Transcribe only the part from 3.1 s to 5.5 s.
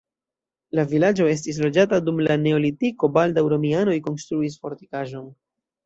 baldaŭ romianoj konstruis fortikaĵon.